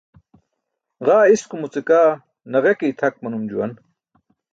[1.05, 2.09] Ġaa iskumuce kaa
[2.51, 3.71] naġe ke itʰak manum juwan.